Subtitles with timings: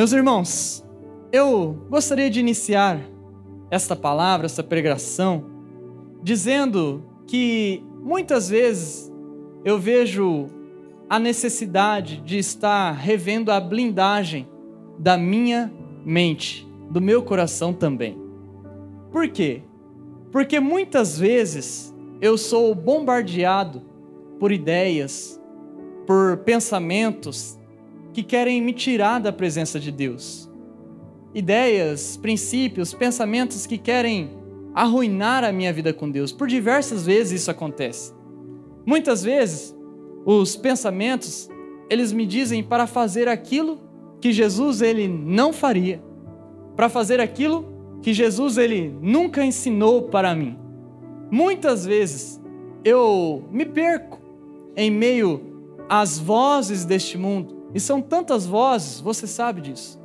[0.00, 0.82] Meus irmãos,
[1.30, 3.02] eu gostaria de iniciar
[3.70, 5.44] esta palavra, esta pregação,
[6.22, 9.12] dizendo que muitas vezes
[9.62, 10.46] eu vejo
[11.06, 14.48] a necessidade de estar revendo a blindagem
[14.98, 15.70] da minha
[16.02, 18.18] mente, do meu coração também.
[19.12, 19.60] Por quê?
[20.32, 23.82] Porque muitas vezes eu sou bombardeado
[24.38, 25.38] por ideias,
[26.06, 27.59] por pensamentos
[28.12, 30.50] que querem me tirar da presença de Deus.
[31.34, 34.30] Ideias, princípios, pensamentos que querem
[34.74, 36.32] arruinar a minha vida com Deus.
[36.32, 38.12] Por diversas vezes isso acontece.
[38.84, 39.76] Muitas vezes
[40.24, 41.48] os pensamentos,
[41.88, 43.80] eles me dizem para fazer aquilo
[44.20, 46.02] que Jesus ele não faria,
[46.76, 50.58] para fazer aquilo que Jesus ele nunca ensinou para mim.
[51.30, 52.40] Muitas vezes
[52.84, 54.20] eu me perco
[54.76, 55.40] em meio
[55.88, 60.00] às vozes deste mundo, e são tantas vozes, você sabe disso.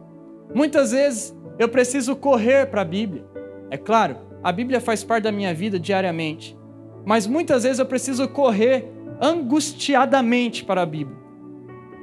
[0.54, 3.26] Muitas vezes eu preciso correr para a Bíblia.
[3.70, 6.58] É claro, a Bíblia faz parte da minha vida diariamente,
[7.06, 11.18] mas muitas vezes eu preciso correr angustiadamente para a Bíblia.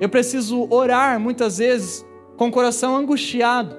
[0.00, 2.04] Eu preciso orar muitas vezes
[2.36, 3.76] com o coração angustiado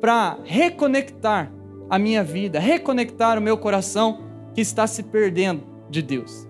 [0.00, 1.52] para reconectar
[1.90, 4.20] a minha vida, reconectar o meu coração
[4.54, 6.46] que está se perdendo de Deus.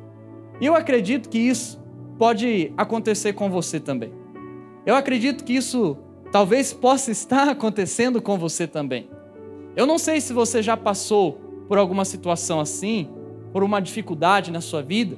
[0.61, 1.83] E eu acredito que isso
[2.19, 4.12] pode acontecer com você também.
[4.87, 5.97] Eu acredito que isso
[6.31, 9.09] talvez possa estar acontecendo com você também.
[9.77, 13.09] Eu não sei se você já passou por alguma situação assim,
[13.53, 15.17] por uma dificuldade na sua vida,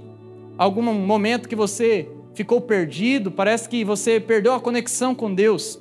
[0.56, 5.80] algum momento que você ficou perdido, parece que você perdeu a conexão com Deus.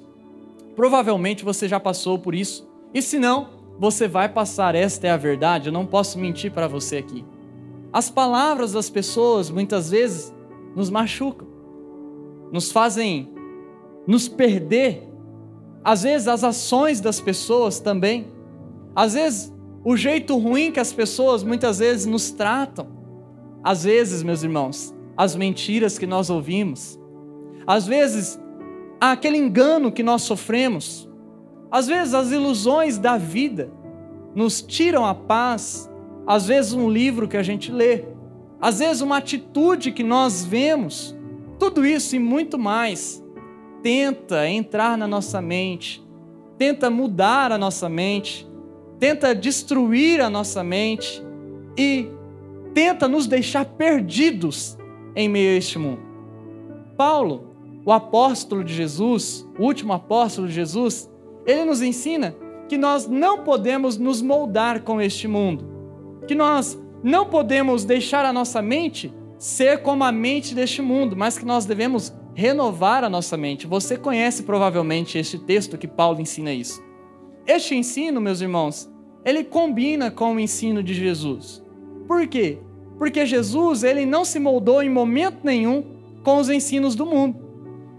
[0.76, 2.68] Provavelmente você já passou por isso.
[2.94, 6.68] E se não, você vai passar, esta é a verdade, eu não posso mentir para
[6.68, 7.26] você aqui.
[7.92, 10.34] As palavras das pessoas muitas vezes
[10.76, 11.48] nos machucam,
[12.52, 13.35] nos fazem
[14.08, 15.08] nos perder.
[15.84, 18.28] Às vezes, as ações das pessoas também.
[18.96, 22.88] Às vezes, o jeito ruim que as pessoas muitas vezes nos tratam.
[23.64, 27.00] Às vezes, meus irmãos, as mentiras que nós ouvimos.
[27.68, 28.40] Às vezes,
[29.00, 31.10] aquele engano que nós sofremos.
[31.72, 33.72] Às vezes, as ilusões da vida
[34.34, 35.90] nos tiram a paz.
[36.28, 38.06] Às vezes, um livro que a gente lê.
[38.62, 41.16] Às vezes, uma atitude que nós vemos.
[41.60, 43.25] Tudo isso e muito mais
[43.86, 46.04] tenta entrar na nossa mente,
[46.58, 48.48] tenta mudar a nossa mente,
[49.00, 51.24] tenta destruir a nossa mente
[51.78, 52.08] e
[52.74, 54.76] tenta nos deixar perdidos
[55.16, 56.02] em meio a este mundo.
[56.98, 61.08] Paulo, o apóstolo de Jesus, o último apóstolo de Jesus,
[61.46, 62.36] ele nos ensina
[62.68, 65.64] que nós não podemos nos moldar com este mundo,
[66.28, 71.38] que nós não podemos deixar a nossa mente ser como a mente deste mundo, mas
[71.38, 73.66] que nós devemos renovar a nossa mente.
[73.66, 76.84] Você conhece provavelmente este texto que Paulo ensina isso.
[77.48, 78.92] Este ensino, meus irmãos,
[79.24, 81.64] ele combina com o ensino de Jesus.
[82.08, 82.60] Por quê?
[83.00, 85.84] Porque Jesus, ele não se moldou em momento nenhum
[86.24, 87.40] com os ensinos do mundo.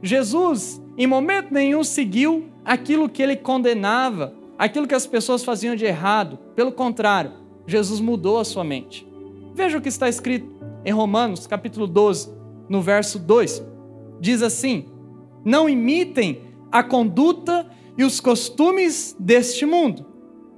[0.03, 5.87] Jesus, em momento nenhum, seguiu aquilo que ele condenava, aquilo que as pessoas faziam de
[5.87, 6.39] errado.
[6.55, 7.33] Pelo contrário,
[7.67, 9.07] Jesus mudou a sua mente.
[9.55, 10.55] Veja o que está escrito
[10.85, 12.31] em Romanos, capítulo 12,
[12.69, 13.76] no verso 2
[14.21, 14.87] diz assim:
[15.45, 17.67] Não imitem a conduta
[17.97, 20.07] e os costumes deste mundo,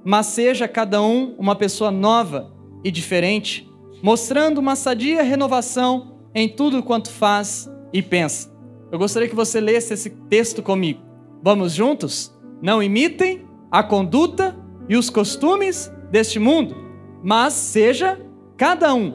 [0.03, 2.53] mas seja cada um uma pessoa nova
[2.83, 3.69] e diferente,
[4.01, 8.51] mostrando uma sadia renovação em tudo quanto faz e pensa.
[8.91, 11.01] Eu gostaria que você lesse esse texto comigo.
[11.41, 12.35] Vamos juntos?
[12.61, 16.75] Não imitem a conduta e os costumes deste mundo,
[17.23, 18.19] mas seja
[18.57, 19.13] cada um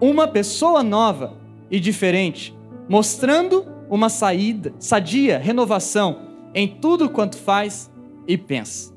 [0.00, 1.36] uma pessoa nova
[1.70, 2.56] e diferente,
[2.88, 6.20] mostrando uma saída, sadia renovação
[6.54, 7.90] em tudo quanto faz
[8.26, 8.92] e pensa.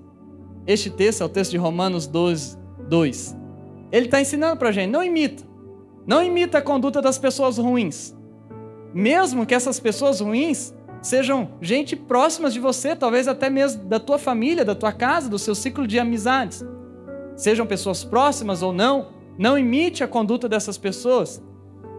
[0.65, 2.57] Este texto é o texto de Romanos 12,
[2.87, 3.37] 2.
[3.91, 5.43] Ele está ensinando para a gente: não imita.
[6.05, 8.15] Não imita a conduta das pessoas ruins.
[8.93, 14.17] Mesmo que essas pessoas ruins sejam gente próximas de você, talvez até mesmo da tua
[14.19, 16.63] família, da tua casa, do seu ciclo de amizades.
[17.35, 21.41] Sejam pessoas próximas ou não, não imite a conduta dessas pessoas.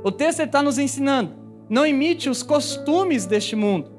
[0.04, 1.41] O texto está nos ensinando
[1.72, 3.90] não imite os costumes deste mundo.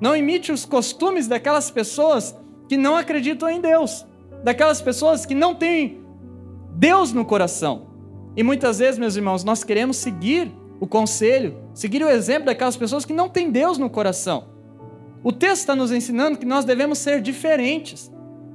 [0.00, 2.36] Não imite os costumes daquelas pessoas
[2.68, 4.04] que não acreditam em Deus,
[4.42, 6.02] daquelas pessoas que não têm
[6.72, 7.86] Deus no coração.
[8.36, 10.50] E muitas vezes, meus irmãos, nós queremos seguir
[10.80, 14.48] o conselho, seguir o exemplo daquelas pessoas que não têm Deus no coração.
[15.22, 18.10] O texto está nos ensinando que nós devemos ser diferentes,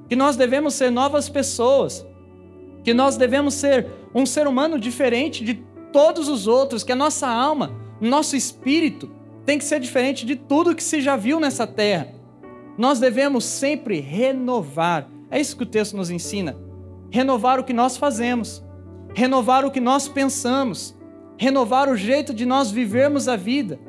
[0.10, 2.06] que nós devemos ser novas pessoas,
[2.84, 5.64] que nós devemos ser um ser humano diferente de
[5.94, 9.12] todos os outros, que a nossa alma nosso espírito
[9.46, 12.08] tem que ser diferente de tudo que se já viu nessa terra.
[12.78, 15.10] nós devemos sempre renovar.
[15.30, 16.56] É isso que o texto nos ensina.
[17.12, 18.64] Renovar o que nós fazemos,
[19.14, 20.96] renovar o que nós pensamos,
[21.38, 23.80] renovar o jeito de nós vivermos a vida.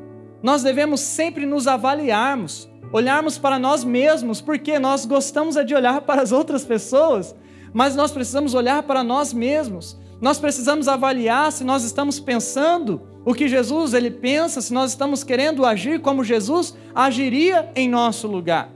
[0.43, 6.01] Nós devemos sempre nos avaliarmos, olharmos para nós mesmos, porque nós gostamos é de olhar
[6.03, 7.37] para as outras pessoas,
[7.73, 10.01] mas nós precisamos olhar para nós mesmos.
[10.21, 15.23] Nós precisamos avaliar se nós estamos pensando o que Jesus ele pensa, se nós estamos
[15.23, 18.73] querendo agir como Jesus agiria em nosso lugar.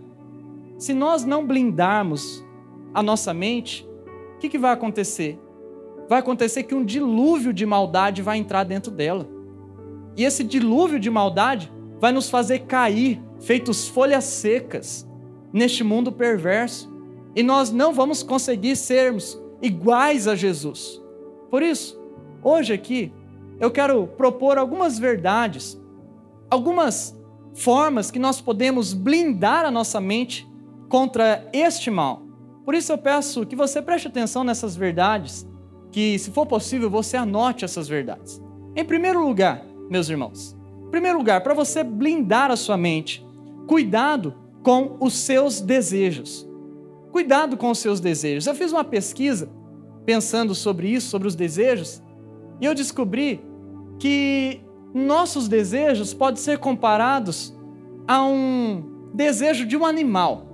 [0.79, 2.45] Se nós não blindarmos
[2.93, 3.89] a nossa mente,
[4.37, 5.41] o que, que vai acontecer?
[6.09, 9.27] Vai acontecer que um dilúvio de maldade vai entrar dentro dela.
[10.17, 15.09] E esse dilúvio de maldade vai nos fazer cair, feitos folhas secas,
[15.53, 16.93] neste mundo perverso.
[17.35, 21.03] E nós não vamos conseguir sermos iguais a Jesus.
[21.51, 21.99] Por isso,
[22.43, 23.13] hoje aqui,
[23.61, 25.81] eu quero propor algumas verdades,
[26.51, 27.17] algumas
[27.55, 30.47] formas que nós podemos blindar a nossa mente
[30.89, 32.23] contra este mal.
[32.65, 35.47] Por isso eu peço que você preste atenção nessas verdades,
[35.93, 38.43] que, se for possível, você anote essas verdades.
[38.75, 40.57] Em primeiro lugar, meus irmãos,
[40.87, 43.25] em primeiro lugar, para você blindar a sua mente,
[43.67, 46.49] cuidado com os seus desejos.
[47.13, 48.47] Cuidado com os seus desejos.
[48.47, 49.49] Eu fiz uma pesquisa
[50.05, 52.03] pensando sobre isso, sobre os desejos,
[52.61, 53.41] e eu descobri
[53.99, 54.61] que
[54.93, 57.57] nossos desejos podem ser comparados
[58.07, 60.47] a um desejo de um animal.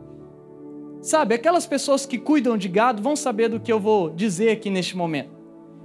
[1.02, 4.68] Sabe, aquelas pessoas que cuidam de gado vão saber do que eu vou dizer aqui
[4.70, 5.30] neste momento.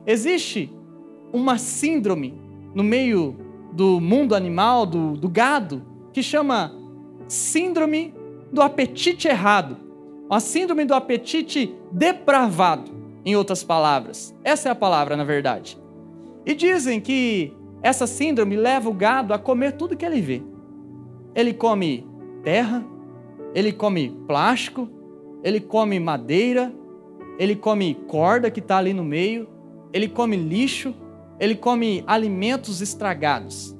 [0.05, 0.71] Existe
[1.33, 2.33] uma síndrome
[2.73, 3.37] no meio
[3.71, 6.73] do mundo animal, do, do gado, que chama
[7.27, 8.13] síndrome
[8.51, 9.77] do apetite errado.
[10.29, 12.91] A síndrome do apetite depravado,
[13.23, 14.35] em outras palavras.
[14.43, 15.77] Essa é a palavra, na verdade.
[16.45, 20.41] E dizem que essa síndrome leva o gado a comer tudo que ele vê.
[21.33, 22.07] Ele come
[22.43, 22.85] terra,
[23.53, 24.89] ele come plástico,
[25.43, 26.73] ele come madeira,
[27.37, 29.47] ele come corda que está ali no meio,
[29.91, 30.93] ele come lixo,
[31.39, 33.75] ele come alimentos estragados.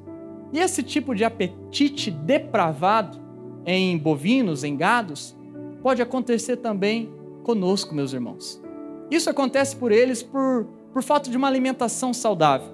[0.52, 3.20] E esse tipo de apetite depravado
[3.66, 5.36] em bovinos, em gados,
[5.82, 7.10] pode acontecer também
[7.44, 8.62] conosco, meus irmãos.
[9.10, 12.70] Isso acontece por eles por por falta de uma alimentação saudável.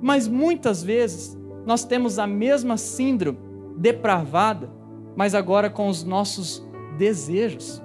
[0.00, 3.38] Mas muitas vezes nós temos a mesma síndrome
[3.76, 4.68] depravada,
[5.14, 6.60] mas agora com os nossos
[6.98, 7.80] desejos.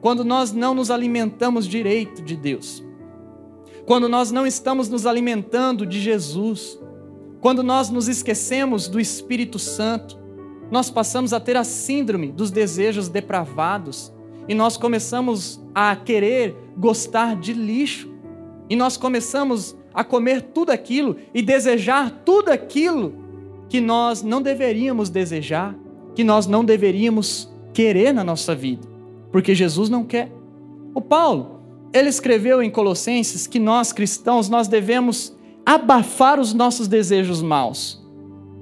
[0.00, 2.82] Quando nós não nos alimentamos direito de Deus,
[3.84, 6.80] quando nós não estamos nos alimentando de Jesus,
[7.42, 10.18] quando nós nos esquecemos do Espírito Santo,
[10.70, 14.10] nós passamos a ter a síndrome dos desejos depravados.
[14.48, 18.11] E nós começamos a querer gostar de lixo,
[18.72, 23.12] e nós começamos a comer tudo aquilo e desejar tudo aquilo
[23.68, 25.76] que nós não deveríamos desejar,
[26.14, 28.88] que nós não deveríamos querer na nossa vida,
[29.30, 30.32] porque Jesus não quer.
[30.94, 31.60] O Paulo,
[31.92, 35.36] ele escreveu em Colossenses que nós cristãos nós devemos
[35.66, 38.02] abafar os nossos desejos maus.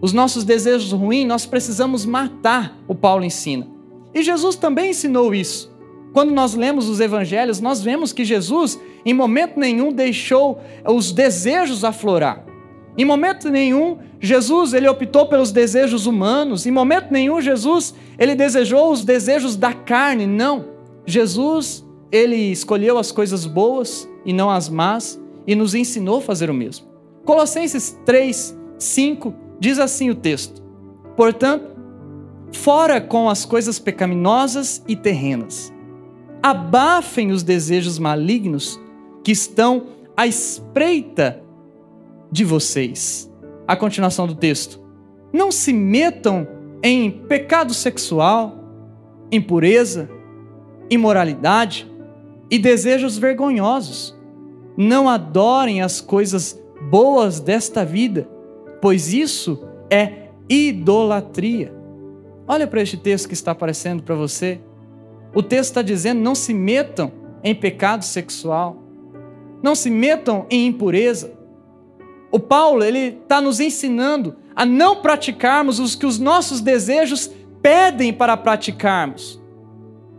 [0.03, 3.69] Os nossos desejos ruins nós precisamos matar, o Paulo ensina.
[4.13, 5.69] E Jesus também ensinou isso.
[6.12, 11.84] Quando nós lemos os evangelhos, nós vemos que Jesus, em momento nenhum, deixou os desejos
[11.84, 12.44] aflorar.
[12.98, 16.67] Em momento nenhum, Jesus ele optou pelos desejos humanos.
[16.67, 20.26] Em momento nenhum, Jesus ele desejou os desejos da carne.
[20.26, 20.64] Não.
[21.06, 26.50] Jesus ele escolheu as coisas boas e não as más e nos ensinou a fazer
[26.50, 26.86] o mesmo.
[27.24, 30.60] Colossenses 3, 5 diz assim o texto:
[31.17, 31.70] Portanto,
[32.52, 35.72] fora com as coisas pecaminosas e terrenas
[36.43, 38.81] abafem os desejos malignos
[39.23, 41.43] que estão à espreita
[42.31, 43.31] de vocês.
[43.67, 44.81] A continuação do texto.
[45.32, 46.47] Não se metam
[46.82, 48.59] em pecado sexual,
[49.31, 50.11] impureza,
[50.89, 51.91] imoralidade
[52.51, 54.19] e desejos vergonhosos.
[54.77, 58.29] Não adorem as coisas boas desta vida,
[58.81, 61.73] pois isso é idolatria.
[62.49, 64.61] Olha para este texto que está aparecendo para você.
[65.34, 68.82] O texto está dizendo: não se metam em pecado sexual,
[69.63, 71.32] não se metam em impureza.
[72.31, 77.31] O Paulo ele está nos ensinando a não praticarmos os que os nossos desejos
[77.63, 79.41] pedem para praticarmos.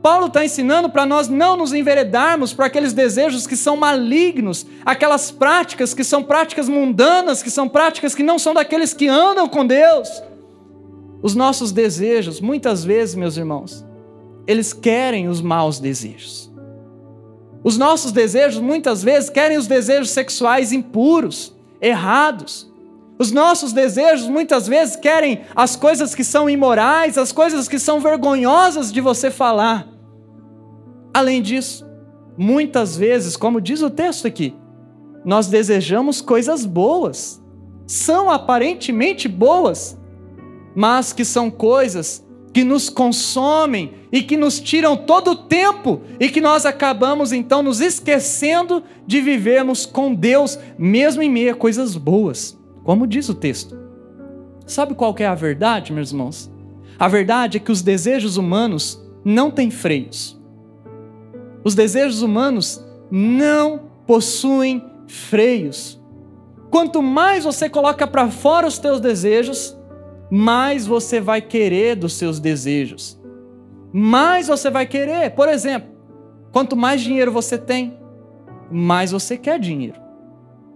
[0.01, 5.29] Paulo está ensinando para nós não nos enveredarmos por aqueles desejos que são malignos, aquelas
[5.29, 9.65] práticas que são práticas mundanas, que são práticas que não são daqueles que andam com
[9.65, 10.09] Deus.
[11.21, 13.85] Os nossos desejos, muitas vezes, meus irmãos,
[14.51, 16.51] eles querem os maus desejos.
[17.63, 22.71] Os nossos desejos muitas vezes querem os desejos sexuais impuros, errados.
[23.19, 27.99] Os nossos desejos muitas vezes querem as coisas que são imorais, as coisas que são
[27.99, 29.87] vergonhosas de você falar.
[31.13, 31.87] Além disso,
[32.37, 34.55] muitas vezes, como diz o texto aqui,
[35.23, 37.39] nós desejamos coisas boas,
[37.85, 39.97] são aparentemente boas,
[40.75, 46.29] mas que são coisas que nos consomem e que nos tiram todo o tempo e
[46.29, 51.95] que nós acabamos então nos esquecendo de vivermos com Deus, mesmo em meio a coisas
[51.95, 53.77] boas, como diz o texto.
[54.65, 56.51] Sabe qual é a verdade, meus irmãos?
[56.99, 60.39] A verdade é que os desejos humanos não têm freios.
[61.63, 65.99] Os desejos humanos não possuem freios.
[66.69, 69.75] Quanto mais você coloca para fora os teus desejos,
[70.33, 73.19] mais você vai querer dos seus desejos.
[73.91, 75.31] Mais você vai querer.
[75.31, 75.89] Por exemplo,
[76.53, 77.99] quanto mais dinheiro você tem,
[78.71, 79.99] mais você quer dinheiro.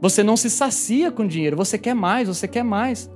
[0.01, 3.09] Você não se sacia com dinheiro, você quer mais, você quer mais.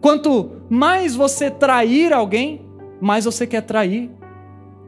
[0.00, 2.64] Quanto mais você trair alguém,
[3.00, 4.08] mais você quer trair.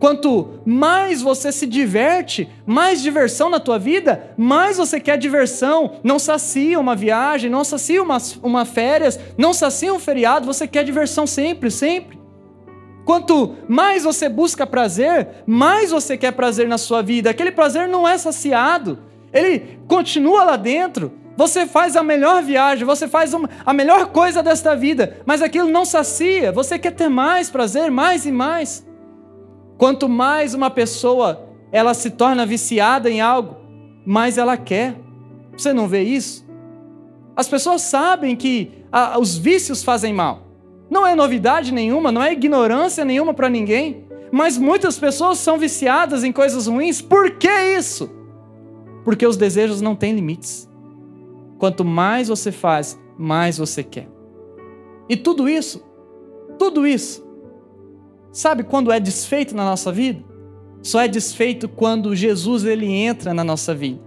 [0.01, 6.01] Quanto mais você se diverte, mais diversão na tua vida, mais você quer diversão.
[6.03, 10.85] Não sacia uma viagem, não sacia uma, uma férias, não sacia um feriado, você quer
[10.85, 12.19] diversão sempre, sempre.
[13.05, 17.29] Quanto mais você busca prazer, mais você quer prazer na sua vida.
[17.29, 21.13] Aquele prazer não é saciado, ele continua lá dentro.
[21.37, 25.69] Você faz a melhor viagem, você faz uma, a melhor coisa desta vida, mas aquilo
[25.69, 26.51] não sacia.
[26.53, 28.89] Você quer ter mais prazer, mais e mais.
[29.81, 33.57] Quanto mais uma pessoa ela se torna viciada em algo,
[34.05, 34.95] mais ela quer.
[35.57, 36.47] Você não vê isso?
[37.35, 40.43] As pessoas sabem que ah, os vícios fazem mal.
[40.91, 44.05] Não é novidade nenhuma, não é ignorância nenhuma para ninguém.
[44.31, 47.01] Mas muitas pessoas são viciadas em coisas ruins.
[47.01, 48.11] Por que isso?
[49.03, 50.69] Porque os desejos não têm limites.
[51.59, 54.11] Quanto mais você faz, mais você quer.
[55.09, 55.83] E tudo isso,
[56.59, 57.27] tudo isso,
[58.33, 60.23] Sabe quando é desfeito na nossa vida?
[60.83, 64.01] Só é desfeito quando Jesus ele entra na nossa vida.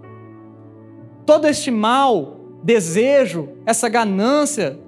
[1.25, 4.79] Todo este mal, desejo, essa ganância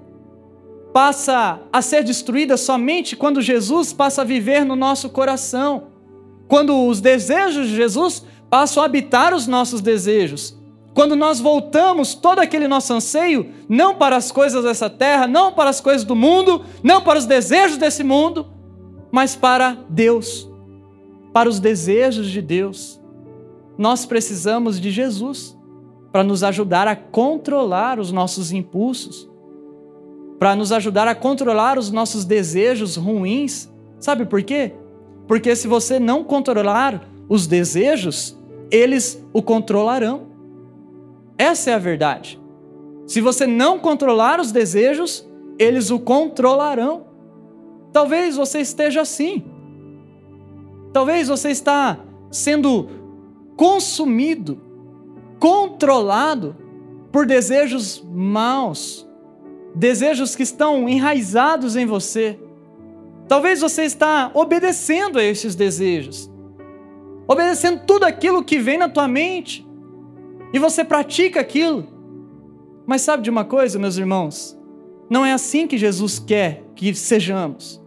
[0.92, 5.88] passa a ser destruída somente quando Jesus passa a viver no nosso coração.
[6.48, 10.56] Quando os desejos de Jesus passam a habitar os nossos desejos.
[10.94, 15.68] Quando nós voltamos todo aquele nosso anseio, não para as coisas dessa terra, não para
[15.68, 18.46] as coisas do mundo, não para os desejos desse mundo,
[19.16, 20.46] mas para Deus,
[21.32, 23.00] para os desejos de Deus.
[23.78, 25.56] Nós precisamos de Jesus
[26.12, 29.26] para nos ajudar a controlar os nossos impulsos,
[30.38, 33.72] para nos ajudar a controlar os nossos desejos ruins.
[33.98, 34.74] Sabe por quê?
[35.26, 38.38] Porque se você não controlar os desejos,
[38.70, 40.26] eles o controlarão.
[41.38, 42.38] Essa é a verdade.
[43.06, 45.26] Se você não controlar os desejos,
[45.58, 47.15] eles o controlarão.
[47.96, 49.42] Talvez você esteja assim.
[50.92, 51.98] Talvez você está
[52.30, 52.90] sendo
[53.56, 54.60] consumido,
[55.38, 56.54] controlado
[57.10, 59.08] por desejos maus,
[59.74, 62.38] desejos que estão enraizados em você.
[63.26, 66.30] Talvez você está obedecendo a esses desejos,
[67.26, 69.66] obedecendo tudo aquilo que vem na tua mente,
[70.52, 71.88] e você pratica aquilo.
[72.86, 74.54] Mas sabe de uma coisa, meus irmãos?
[75.08, 77.85] Não é assim que Jesus quer que sejamos.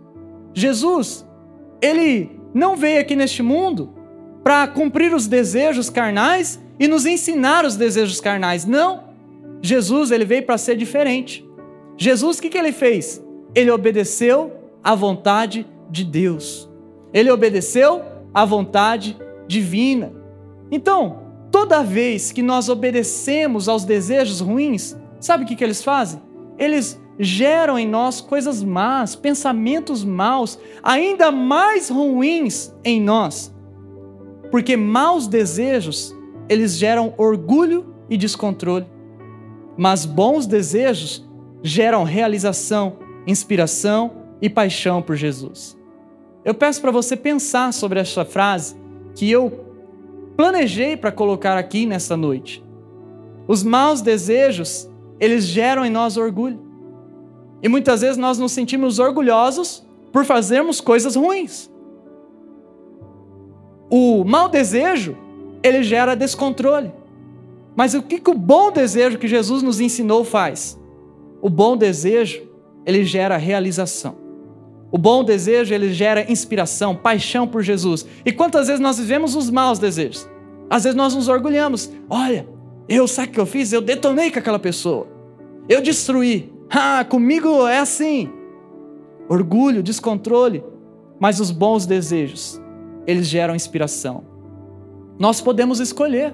[0.60, 1.26] Jesus,
[1.82, 3.94] ele não veio aqui neste mundo
[4.44, 8.66] para cumprir os desejos carnais e nos ensinar os desejos carnais.
[8.66, 9.06] Não.
[9.62, 11.48] Jesus, ele veio para ser diferente.
[11.98, 13.24] Jesus, o que, que ele fez?
[13.56, 14.52] Ele obedeceu
[14.84, 16.70] à vontade de Deus.
[17.14, 18.02] Ele obedeceu
[18.34, 20.12] à vontade divina.
[20.70, 26.22] Então, toda vez que nós obedecemos aos desejos ruins, sabe o que, que eles fazem?
[26.58, 33.54] Eles geram em nós coisas más, pensamentos maus, ainda mais ruins em nós.
[34.50, 36.16] Porque maus desejos,
[36.48, 38.88] eles geram orgulho e descontrole.
[39.78, 41.28] Mas bons desejos
[41.62, 42.98] geram realização,
[43.28, 44.12] inspiração
[44.42, 45.78] e paixão por Jesus.
[46.46, 48.78] Eu peço para você pensar sobre esta frase
[49.14, 49.66] que eu
[50.38, 52.64] planejei para colocar aqui nessa noite.
[53.46, 56.69] Os maus desejos, eles geram em nós orgulho.
[57.62, 61.70] E muitas vezes nós nos sentimos orgulhosos por fazermos coisas ruins.
[63.90, 65.18] O mau desejo,
[65.64, 66.92] ele gera descontrole.
[67.76, 70.80] Mas o que, que o bom desejo que Jesus nos ensinou faz?
[71.42, 72.42] O bom desejo,
[72.86, 74.16] ele gera realização.
[74.92, 78.06] O bom desejo, ele gera inspiração, paixão por Jesus.
[78.26, 80.28] E quantas vezes nós vivemos os maus desejos?
[80.70, 81.90] Às vezes nós nos orgulhamos.
[82.10, 82.48] Olha,
[82.88, 83.72] eu, sabe o que eu fiz?
[83.72, 85.08] Eu detonei com aquela pessoa.
[85.68, 86.52] Eu destruí.
[86.70, 88.32] Ah, comigo é assim.
[89.28, 90.64] Orgulho, descontrole.
[91.20, 92.62] Mas os bons desejos,
[93.06, 94.24] eles geram inspiração.
[95.18, 96.34] Nós podemos escolher.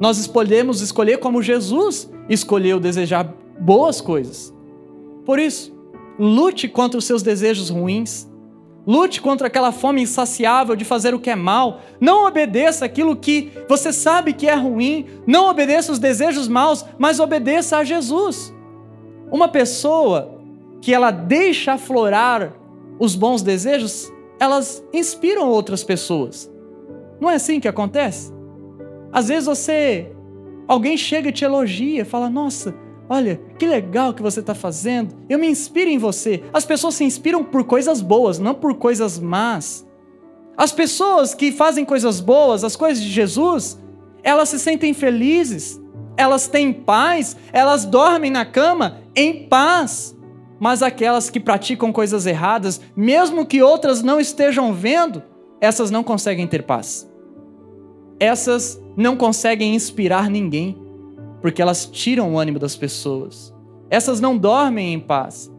[0.00, 4.52] Nós podemos escolher como Jesus escolheu desejar boas coisas.
[5.24, 5.72] Por isso,
[6.18, 8.28] lute contra os seus desejos ruins.
[8.84, 11.80] Lute contra aquela fome insaciável de fazer o que é mal.
[12.00, 15.06] Não obedeça aquilo que você sabe que é ruim.
[15.24, 18.52] Não obedeça os desejos maus, mas obedeça a Jesus.
[19.32, 20.38] Uma pessoa
[20.82, 22.52] que ela deixa aflorar
[22.98, 26.52] os bons desejos, elas inspiram outras pessoas.
[27.18, 28.30] Não é assim que acontece?
[29.10, 30.12] Às vezes você,
[30.68, 32.74] alguém chega e te elogia, fala: Nossa,
[33.08, 35.14] olha, que legal que você está fazendo.
[35.30, 36.42] Eu me inspiro em você.
[36.52, 39.86] As pessoas se inspiram por coisas boas, não por coisas más.
[40.58, 43.80] As pessoas que fazem coisas boas, as coisas de Jesus,
[44.22, 45.81] elas se sentem felizes,
[46.16, 50.16] elas têm paz, elas dormem na cama em paz.
[50.60, 55.22] Mas aquelas que praticam coisas erradas, mesmo que outras não estejam vendo,
[55.60, 57.10] essas não conseguem ter paz.
[58.20, 60.80] Essas não conseguem inspirar ninguém,
[61.40, 63.52] porque elas tiram o ânimo das pessoas.
[63.90, 65.52] Essas não dormem em paz.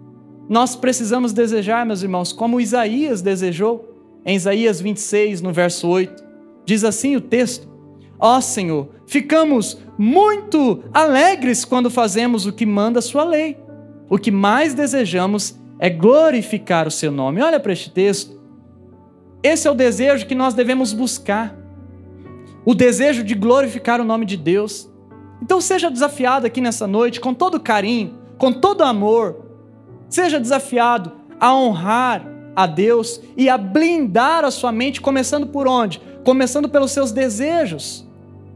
[0.49, 3.89] Nós precisamos desejar, meus irmãos, como Isaías desejou,
[4.25, 6.23] em Isaías 26, no verso 8.
[6.65, 7.67] Diz assim o texto:
[8.25, 13.57] Ó oh, Senhor, ficamos muito alegres quando fazemos o que manda a Sua lei.
[14.09, 17.41] O que mais desejamos é glorificar o Seu nome.
[17.41, 18.41] Olha para este texto.
[19.43, 21.53] Esse é o desejo que nós devemos buscar
[22.63, 24.89] o desejo de glorificar o nome de Deus.
[25.41, 29.35] Então seja desafiado aqui nessa noite com todo carinho, com todo amor.
[30.07, 32.25] Seja desafiado a honrar
[32.55, 36.01] a Deus e a blindar a sua mente, começando por onde?
[36.23, 38.07] Começando pelos seus desejos,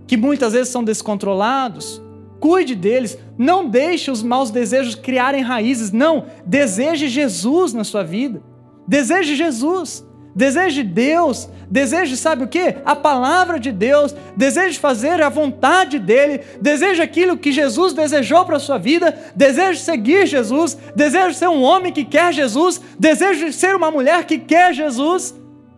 [0.08, 2.02] que muitas vezes são descontrolados.
[2.40, 8.42] Cuide deles, não deixe os maus desejos criarem raízes, não, deseje Jesus na sua vida.
[8.88, 10.08] Deseje Jesus.
[10.38, 12.76] Deseje Deus, deseje, sabe o que?
[12.86, 18.58] A palavra de Deus, deseje fazer a vontade dEle, deseje aquilo que Jesus desejou para
[18.58, 23.76] a sua vida, deseje seguir Jesus, deseje ser um homem que quer Jesus, deseje ser
[23.76, 25.34] uma mulher que quer Jesus.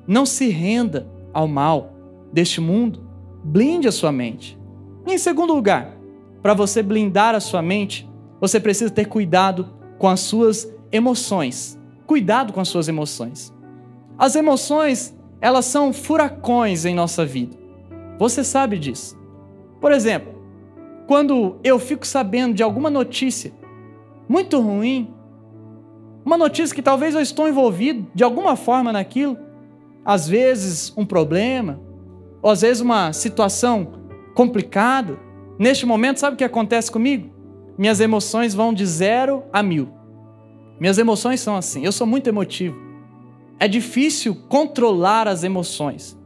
[0.05, 1.93] Não se renda ao mal
[2.33, 3.08] deste mundo,
[3.43, 4.57] blinde a sua mente.
[5.05, 5.97] E em segundo lugar,
[6.41, 11.79] para você blindar a sua mente, você precisa ter cuidado com as suas emoções.
[12.05, 13.53] Cuidado com as suas emoções.
[14.17, 17.55] As emoções, elas são furacões em nossa vida.
[18.17, 19.17] Você sabe disso.
[19.79, 20.33] Por exemplo,
[21.07, 23.51] quando eu fico sabendo de alguma notícia
[24.27, 25.13] muito ruim,
[26.23, 29.37] uma notícia que talvez eu estou envolvido de alguma forma naquilo,
[30.05, 31.79] às vezes um problema,
[32.41, 33.87] ou às vezes uma situação
[34.33, 35.19] complicada,
[35.57, 37.29] neste momento, sabe o que acontece comigo?
[37.77, 39.89] Minhas emoções vão de zero a mil.
[40.79, 42.77] Minhas emoções são assim, eu sou muito emotivo.
[43.59, 46.17] É difícil controlar as emoções.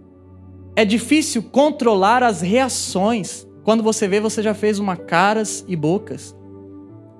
[0.76, 3.48] É difícil controlar as reações.
[3.64, 6.36] Quando você vê, você já fez uma caras e bocas.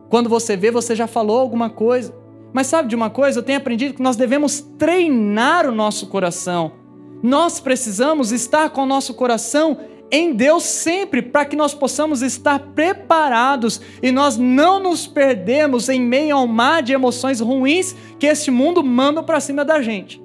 [0.10, 2.14] Quando você vê, você já falou alguma coisa.
[2.54, 3.40] Mas sabe de uma coisa?
[3.40, 6.83] Eu tenho aprendido que nós devemos treinar o nosso coração.
[7.24, 9.78] Nós precisamos estar com o nosso coração
[10.12, 16.00] em Deus sempre, para que nós possamos estar preparados e nós não nos perdemos em
[16.00, 20.22] meio ao mar de emoções ruins que este mundo manda para cima da gente.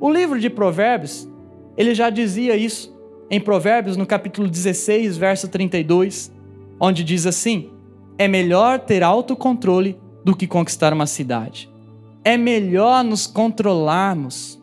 [0.00, 1.28] O livro de Provérbios,
[1.76, 2.96] ele já dizia isso
[3.28, 6.32] em Provérbios, no capítulo 16, verso 32,
[6.80, 7.70] onde diz assim:
[8.16, 11.68] É melhor ter autocontrole do que conquistar uma cidade.
[12.24, 14.62] É melhor nos controlarmos.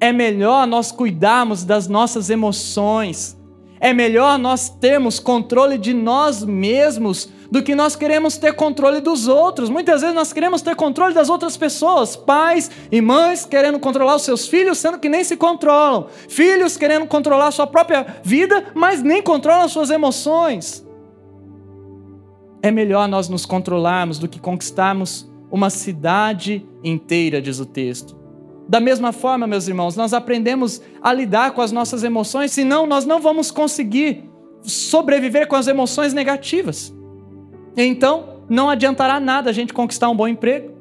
[0.00, 3.38] É melhor nós cuidarmos das nossas emoções
[3.80, 9.28] é melhor nós termos controle de nós mesmos do que nós queremos ter controle dos
[9.28, 9.70] outros.
[9.70, 14.22] Muitas vezes nós queremos ter controle das outras pessoas, pais e mães querendo controlar os
[14.22, 16.08] seus filhos, sendo que nem se controlam.
[16.28, 20.84] Filhos querendo controlar a sua própria vida, mas nem controlam suas emoções.
[22.60, 28.17] É melhor nós nos controlarmos do que conquistarmos uma cidade inteira, diz o texto.
[28.68, 33.06] Da mesma forma, meus irmãos, nós aprendemos a lidar com as nossas emoções, senão nós
[33.06, 34.30] não vamos conseguir
[34.62, 36.94] sobreviver com as emoções negativas.
[37.76, 40.72] Então, não adiantará nada a gente conquistar um bom emprego.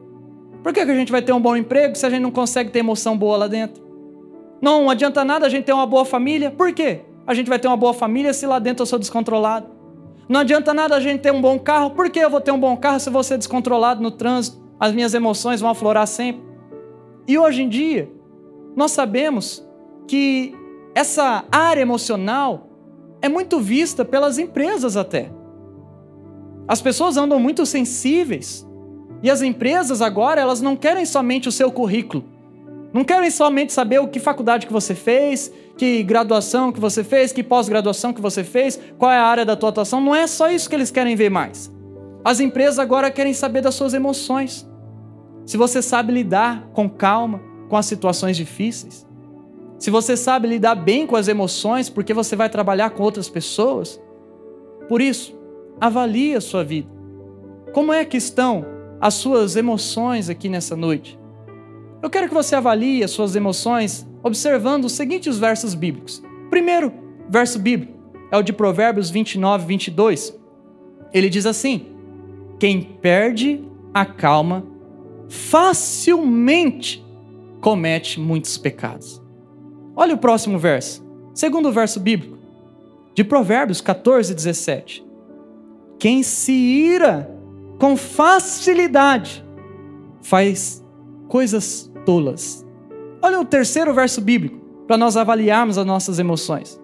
[0.61, 2.71] Por que, que a gente vai ter um bom emprego se a gente não consegue
[2.71, 3.81] ter emoção boa lá dentro?
[4.61, 6.51] Não adianta nada a gente ter uma boa família.
[6.51, 7.01] Por quê?
[7.25, 9.67] A gente vai ter uma boa família se lá dentro eu sou descontrolado.
[10.27, 11.91] Não adianta nada a gente ter um bom carro.
[11.91, 14.57] Por que eu vou ter um bom carro se eu vou ser descontrolado no trânsito?
[14.77, 16.46] As minhas emoções vão aflorar sempre.
[17.27, 18.09] E hoje em dia,
[18.75, 19.67] nós sabemos
[20.07, 20.55] que
[20.95, 22.69] essa área emocional
[23.21, 25.29] é muito vista pelas empresas até.
[26.67, 28.65] As pessoas andam muito sensíveis
[29.21, 32.23] E as empresas agora, elas não querem somente o seu currículo.
[32.93, 37.31] Não querem somente saber o que faculdade que você fez, que graduação que você fez,
[37.31, 39.99] que pós-graduação que você fez, qual é a área da tua atuação.
[39.99, 41.71] Não é só isso que eles querem ver mais.
[42.23, 44.67] As empresas agora querem saber das suas emoções.
[45.47, 49.07] Se você sabe lidar com calma com as situações difíceis.
[49.79, 54.01] Se você sabe lidar bem com as emoções, porque você vai trabalhar com outras pessoas.
[54.89, 55.37] Por isso,
[55.79, 56.89] avalie a sua vida.
[57.73, 58.65] Como é que estão
[58.99, 61.17] as suas emoções aqui nessa noite?
[62.03, 66.21] Eu quero que você avalie as suas emoções observando os seguintes versos bíblicos.
[66.49, 66.91] Primeiro
[67.29, 67.93] verso bíblico
[68.31, 70.37] é o de Provérbios 29, 22.
[71.13, 71.85] Ele diz assim:
[72.59, 74.76] Quem perde a calma
[75.29, 77.05] facilmente
[77.61, 79.21] comete muitos pecados.
[79.95, 81.05] Olha o próximo verso.
[81.33, 82.37] Segundo verso bíblico,
[83.13, 85.05] de Provérbios 14, 17.
[85.99, 87.31] Quem se ira
[87.79, 89.43] com facilidade
[90.21, 90.83] faz
[91.27, 92.65] coisas tolas.
[93.21, 96.79] Olha o terceiro verso bíblico, para nós avaliarmos as nossas emoções.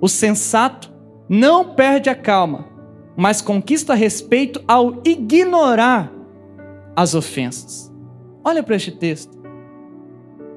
[0.00, 0.92] O sensato
[1.28, 2.66] não perde a calma,
[3.16, 6.12] mas conquista respeito ao ignorar
[6.94, 7.92] as ofensas.
[8.44, 9.38] Olha para este texto.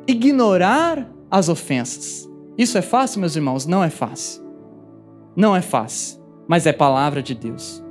[0.08, 2.30] Ignorar as ofensas.
[2.58, 3.66] Isso é fácil, meus irmãos?
[3.66, 4.44] Não é fácil.
[5.36, 7.84] Não é fácil, mas é palavra de Deus.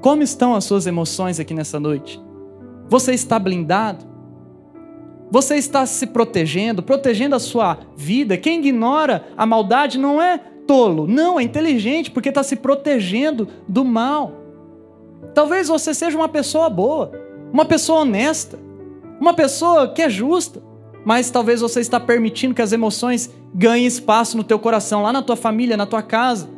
[0.00, 2.22] Como estão as suas emoções aqui nessa noite?
[2.88, 4.04] Você está blindado?
[5.30, 8.36] Você está se protegendo, protegendo a sua vida.
[8.36, 13.84] Quem ignora a maldade não é tolo, não, é inteligente, porque está se protegendo do
[13.84, 14.32] mal.
[15.34, 17.10] Talvez você seja uma pessoa boa,
[17.54, 18.58] uma pessoa honesta,
[19.20, 20.60] uma pessoa que é justa,
[21.04, 25.22] mas talvez você está permitindo que as emoções ganhem espaço no teu coração, lá na
[25.22, 26.48] tua família, na tua casa,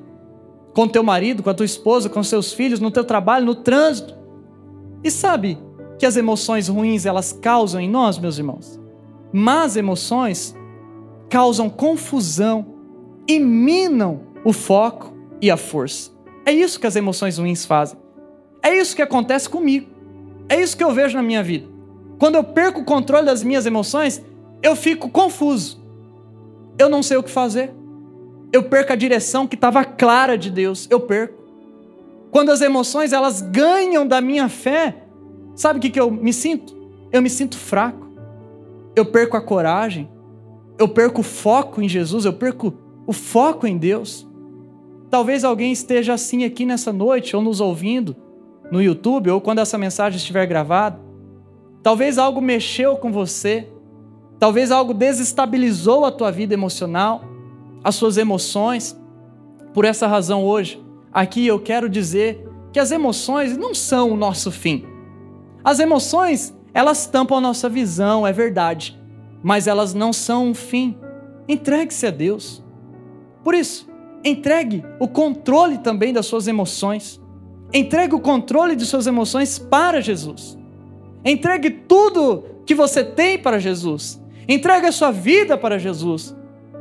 [0.73, 4.17] com teu marido, com a tua esposa, com seus filhos, no teu trabalho, no trânsito.
[5.05, 5.59] E sabe,
[5.99, 8.81] que as emoções ruins elas causam em nós, meus irmãos?
[9.31, 10.57] Más emoções
[11.29, 12.65] causam confusão
[13.29, 16.11] e minam o foco e a força.
[16.47, 17.99] É isso que as emoções ruins fazem.
[18.63, 19.96] É isso que acontece comigo.
[20.49, 21.67] É isso que eu vejo na minha vida.
[22.19, 24.23] Quando eu perco o controle das minhas emoções,
[24.63, 25.85] eu fico confuso.
[26.79, 27.73] Eu não sei o que fazer.
[28.53, 30.87] Eu perco a direção que estava clara de Deus.
[30.91, 31.45] Eu perco.
[32.31, 35.07] Quando as emoções elas ganham da minha fé,
[35.57, 36.77] Sabe o que, que eu me sinto?
[37.11, 38.07] Eu me sinto fraco.
[38.95, 40.09] Eu perco a coragem.
[40.79, 42.27] Eu perco o foco em Jesus.
[42.27, 42.75] Eu perco
[43.07, 44.29] o foco em Deus.
[45.09, 48.15] Talvez alguém esteja assim aqui nessa noite, ou nos ouvindo
[48.71, 50.99] no YouTube, ou quando essa mensagem estiver gravada.
[51.83, 53.69] Talvez algo mexeu com você.
[54.39, 57.25] Talvez algo desestabilizou a tua vida emocional,
[57.83, 58.99] as suas emoções.
[59.73, 64.51] Por essa razão, hoje, aqui eu quero dizer que as emoções não são o nosso
[64.51, 64.85] fim.
[65.65, 69.01] As emoções, elas tampam a nossa visão, é verdade,
[69.43, 70.99] mas elas não são um fim.
[71.49, 72.63] Entregue-se a Deus.
[73.43, 73.89] Por isso,
[74.23, 77.21] entregue o controle também das suas emoções.
[77.73, 80.57] Entregue o controle de suas emoções para Jesus.
[81.25, 84.21] Entregue tudo que você tem para Jesus.
[84.49, 86.35] Entregue a sua vida para Jesus.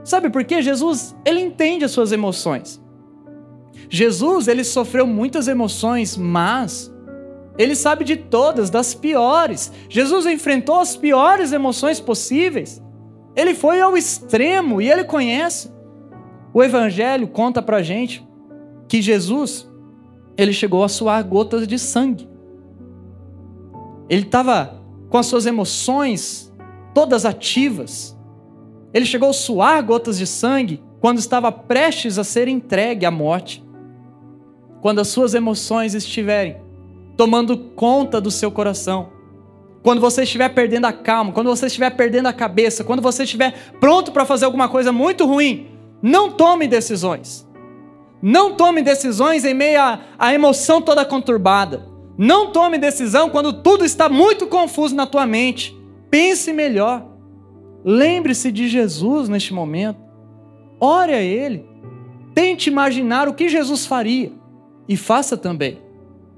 [0.04, 0.62] Sabe por quê?
[0.62, 2.82] Jesus, ele entende as suas emoções.
[3.90, 6.94] Jesus, ele sofreu muitas emoções, mas
[7.58, 9.72] ele sabe de todas, das piores.
[9.90, 12.82] Jesus enfrentou as piores emoções possíveis.
[13.36, 15.72] Ele foi ao extremo e ele conhece.
[16.54, 18.26] O Evangelho conta pra gente
[18.88, 19.68] que Jesus,
[20.38, 22.28] ele chegou a suar gotas de sangue.
[24.10, 26.54] Ele estava com as suas emoções
[26.94, 28.18] todas ativas.
[28.94, 33.64] Ele chegou a suar gotas de sangue quando estava prestes a ser entregue à morte.
[34.82, 36.58] Quando as suas emoções estiverem
[37.18, 39.10] tomando conta do seu coração.
[39.82, 43.54] Quando você estiver perdendo a calma, quando você estiver perdendo a cabeça, quando você estiver
[43.80, 45.68] pronto para fazer alguma coisa muito ruim,
[46.02, 47.48] não tome decisões.
[48.22, 49.80] Não tome decisões em meio
[50.18, 51.86] à emoção toda conturbada.
[52.18, 55.78] Não tome decisão quando tudo está muito confuso na tua mente.
[56.10, 57.06] Pense melhor.
[57.84, 60.00] Lembre-se de Jesus neste momento.
[60.80, 61.66] Ore a Ele.
[62.34, 64.32] Tente imaginar o que Jesus faria.
[64.88, 65.80] E faça também.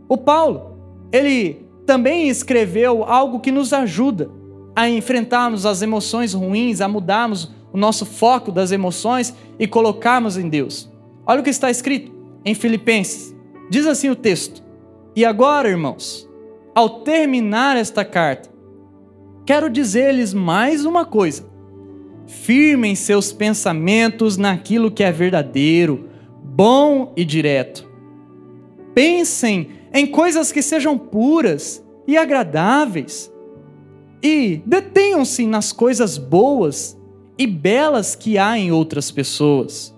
[0.10, 0.78] O Paulo,
[1.12, 4.30] ele também escreveu algo que nos ajuda
[4.76, 10.48] a enfrentarmos as emoções ruins, a mudarmos o nosso foco das emoções e colocarmos em
[10.48, 10.90] Deus.
[11.28, 12.12] Olha o que está escrito
[12.46, 13.36] em Filipenses.
[13.70, 14.64] Diz assim o texto:
[15.16, 16.28] E agora, irmãos,
[16.74, 18.50] ao terminar esta carta,
[19.46, 21.46] quero dizer-lhes mais uma coisa.
[22.26, 26.10] Firmem seus pensamentos naquilo que é verdadeiro,
[26.44, 27.90] bom e direto.
[28.94, 33.32] Pensem em coisas que sejam puras, e agradáveis.
[34.24, 36.98] E detenham-se nas coisas boas
[37.38, 39.96] e belas que há em outras pessoas.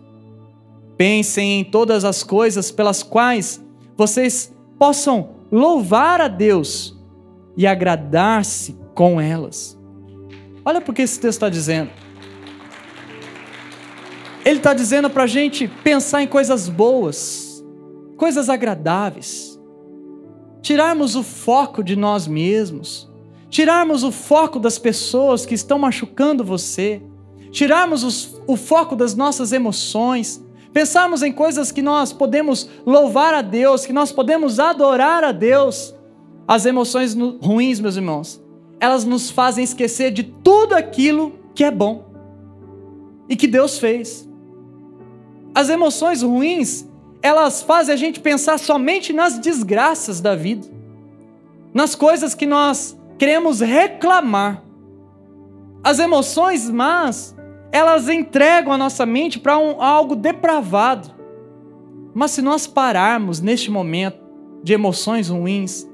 [0.99, 3.63] Pensem em todas as coisas pelas quais
[3.95, 6.93] vocês possam louvar a Deus
[7.55, 9.79] e agradar-se com elas.
[10.65, 11.89] Olha porque esse texto está dizendo.
[14.43, 17.63] Ele está dizendo para a gente pensar em coisas boas,
[18.17, 19.57] coisas agradáveis,
[20.61, 23.09] tirarmos o foco de nós mesmos,
[23.49, 27.01] tirarmos o foco das pessoas que estão machucando você,
[27.51, 33.41] tirarmos os, o foco das nossas emoções, pensarmos em coisas que nós podemos louvar a
[33.41, 35.93] Deus, que nós podemos adorar a Deus.
[36.47, 38.41] As emoções ruins, meus irmãos,
[38.79, 42.05] elas nos fazem esquecer de tudo aquilo que é bom
[43.27, 44.27] e que Deus fez.
[45.53, 46.85] As emoções ruins,
[47.21, 50.67] elas fazem a gente pensar somente nas desgraças da vida,
[51.73, 54.63] nas coisas que nós queremos reclamar.
[55.83, 57.35] As emoções más,
[57.71, 61.11] elas entregam a nossa mente para um, algo depravado.
[62.13, 64.19] Mas se nós pararmos neste momento
[64.63, 65.87] de emoções ruins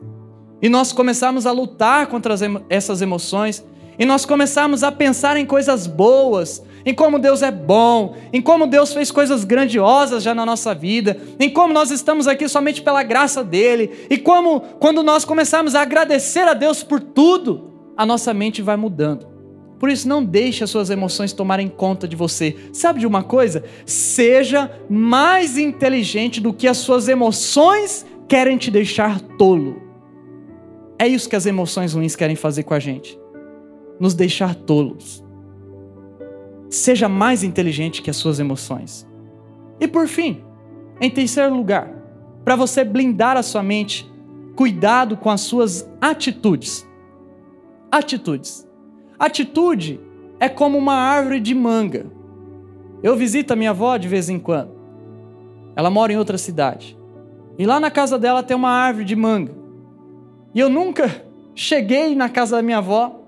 [0.61, 2.35] e nós começarmos a lutar contra
[2.69, 3.63] essas emoções
[3.97, 8.67] e nós começarmos a pensar em coisas boas, em como Deus é bom, em como
[8.67, 13.03] Deus fez coisas grandiosas já na nossa vida, em como nós estamos aqui somente pela
[13.03, 18.33] graça dele, e como quando nós começarmos a agradecer a Deus por tudo, a nossa
[18.33, 19.34] mente vai mudando.
[19.79, 22.55] Por isso, não deixe as suas emoções tomarem conta de você.
[22.71, 23.63] Sabe de uma coisa?
[23.85, 29.81] Seja mais inteligente do que as suas emoções querem te deixar tolo.
[30.97, 33.19] É isso que as emoções ruins querem fazer com a gente
[33.99, 35.23] nos deixar tolos.
[36.69, 39.07] Seja mais inteligente que as suas emoções.
[39.79, 40.43] E por fim,
[40.99, 41.89] em terceiro lugar,
[42.43, 44.09] para você blindar a sua mente,
[44.55, 46.87] cuidado com as suas atitudes.
[47.91, 48.64] Atitudes.
[49.17, 49.99] Atitude
[50.39, 52.05] é como uma árvore de manga.
[53.01, 54.71] Eu visito a minha avó de vez em quando.
[55.75, 56.97] Ela mora em outra cidade.
[57.57, 59.53] E lá na casa dela tem uma árvore de manga.
[60.53, 61.23] E eu nunca
[61.53, 63.21] cheguei na casa da minha avó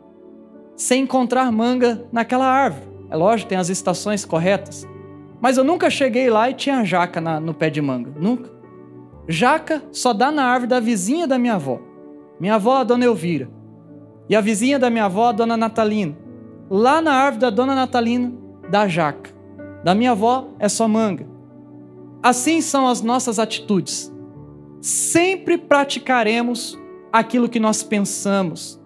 [0.76, 2.88] sem encontrar manga naquela árvore.
[3.10, 4.88] É lógico, tem as estações corretas.
[5.40, 8.12] Mas eu nunca cheguei lá e tinha jaca na, no pé de manga.
[8.20, 8.50] Nunca.
[9.28, 11.80] Jaca só dá na árvore da vizinha da minha avó.
[12.40, 13.50] Minha avó, a dona Elvira.
[14.30, 16.18] E a vizinha da minha avó, a dona Natalina.
[16.70, 18.34] Lá na árvore da dona Natalina,
[18.70, 19.32] dá jaca.
[19.84, 21.26] Da minha avó é só manga.
[22.22, 24.14] Assim são as nossas atitudes.
[24.82, 26.78] Sempre praticaremos
[27.12, 28.80] aquilo que nós pensamos,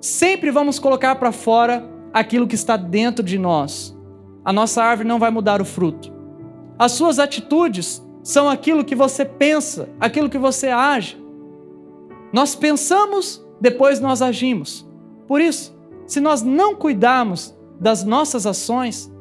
[0.00, 3.96] Sempre vamos colocar para fora aquilo que está dentro de nós.
[4.44, 6.12] A nossa árvore não vai mudar o fruto.
[6.78, 11.20] As suas atitudes são aquilo que você pensa, aquilo que você age.
[12.32, 14.88] Nós pensamos, depois nós agimos.
[15.26, 19.12] Por isso, se nós não cuidarmos das nossas ações,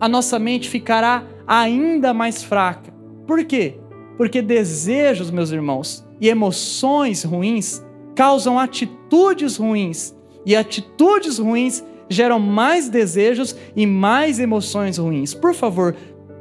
[0.00, 2.92] a nossa mente ficará ainda mais fraca.
[3.26, 3.78] Por quê?
[4.16, 12.88] Porque desejos, meus irmãos, e emoções ruins causam atitudes ruins e atitudes ruins geram mais
[12.88, 15.34] desejos e mais emoções ruins.
[15.34, 15.94] Por favor,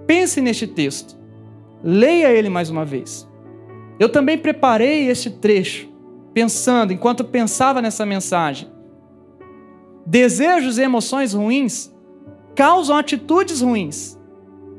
[0.05, 1.17] pense neste texto.
[1.83, 3.27] Leia ele mais uma vez.
[3.99, 5.89] Eu também preparei este trecho,
[6.35, 8.69] pensando, enquanto pensava nessa mensagem.
[10.05, 11.91] Desejos e emoções ruins
[12.53, 14.15] causam atitudes ruins.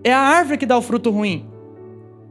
[0.04, 1.50] É a árvore que dá o fruto ruim.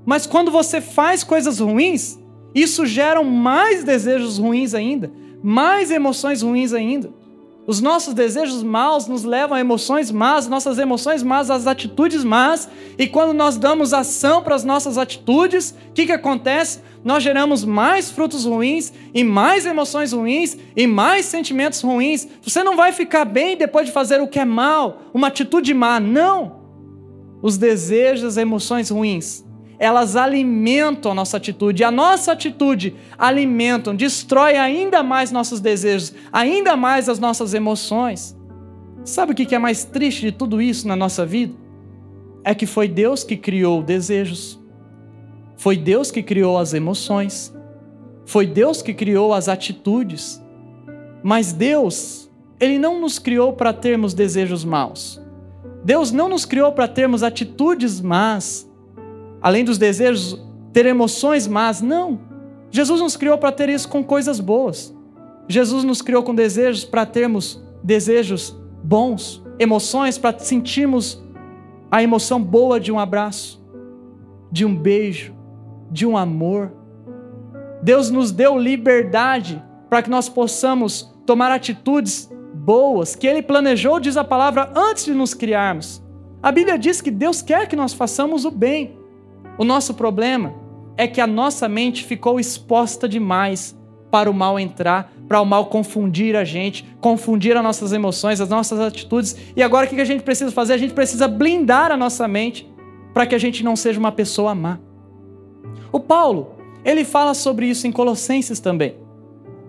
[0.05, 2.17] Mas quando você faz coisas ruins,
[2.53, 5.11] isso gera mais desejos ruins ainda
[5.47, 7.13] mais emoções ruins ainda.
[7.67, 12.69] Os nossos desejos maus nos levam a emoções más, nossas emoções más às atitudes más,
[12.97, 16.79] e quando nós damos ação para as nossas atitudes, o que, que acontece?
[17.03, 22.27] Nós geramos mais frutos ruins, e mais emoções ruins, e mais sentimentos ruins.
[22.43, 25.99] Você não vai ficar bem depois de fazer o que é mal, uma atitude má,
[25.99, 26.65] não.
[27.41, 29.44] Os desejos, emoções ruins
[29.77, 31.81] elas alimentam a nossa atitude.
[31.81, 38.35] E a nossa atitude alimentam, destrói ainda mais nossos desejos, ainda mais as nossas emoções.
[39.03, 41.53] Sabe o que é mais triste de tudo isso na nossa vida?
[42.43, 44.59] É que foi Deus que criou desejos,
[45.57, 47.53] foi Deus que criou as emoções,
[48.25, 50.41] foi Deus que criou as atitudes.
[51.23, 55.21] Mas Deus, Ele não nos criou para termos desejos maus.
[55.83, 58.64] Deus não nos criou para termos atitudes más
[59.45, 61.79] além dos desejos, ter emoções más.
[61.79, 62.19] Não.
[62.71, 64.91] Jesus nos criou para ter isso com coisas boas.
[65.47, 71.23] Jesus nos criou com desejos para termos desejos bons, emoções para sentirmos
[71.91, 73.63] a emoção boa de um abraço,
[74.51, 75.31] de um beijo,
[75.91, 76.73] de um amor.
[77.83, 84.17] Deus nos deu liberdade para que nós possamos tomar atitudes boas que Ele planejou, diz
[84.17, 86.03] a palavra, antes de nos criarmos.
[86.41, 89.04] A Bíblia diz que Deus quer que nós façamos o bem.
[89.57, 90.53] O nosso problema
[90.97, 93.77] é que a nossa mente ficou exposta demais
[94.11, 98.49] para o mal entrar, para o mal confundir a gente, confundir as nossas emoções, as
[98.49, 99.35] nossas atitudes.
[99.55, 100.73] E agora o que a gente precisa fazer?
[100.73, 102.69] A gente precisa blindar a nossa mente
[103.13, 104.79] para que a gente não seja uma pessoa má.
[105.91, 108.95] O Paulo, ele fala sobre isso em Colossenses também.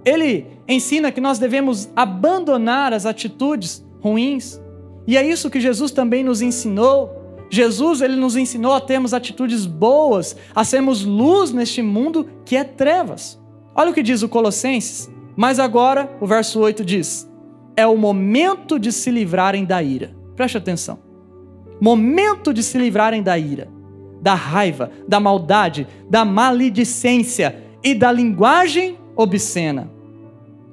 [0.05, 4.61] Ele ensina que nós devemos abandonar as atitudes ruins.
[5.07, 7.26] E é isso que Jesus também nos ensinou.
[7.51, 12.65] Jesus, ele nos ensinou a termos atitudes boas, a sermos luz neste mundo que é
[12.65, 13.41] trevas.
[13.75, 15.11] Olha o que diz o Colossenses.
[15.37, 17.29] Mas agora, o verso 8 diz:
[17.77, 20.17] é o momento de se livrarem da ira.
[20.35, 20.99] Preste atenção.
[21.81, 23.69] Momento de se livrarem da ira,
[24.21, 29.91] da raiva, da maldade, da maledicência e da linguagem obscena.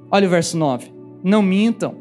[0.09, 0.93] Olha o verso 9.
[1.23, 1.95] Não mintam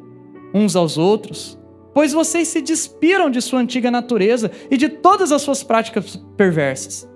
[0.54, 1.58] uns aos outros,
[1.94, 7.08] pois vocês se despiram de sua antiga natureza e de todas as suas práticas perversas.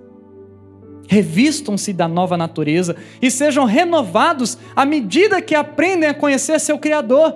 [1.07, 7.33] Revistam-se da nova natureza e sejam renovados à medida que aprendem a conhecer seu Criador